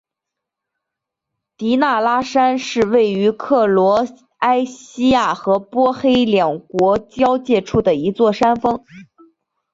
[1.57, 4.07] 迪纳拉山是位于克罗
[4.39, 8.83] 埃西亚和波黑两国交界处的一座山峰。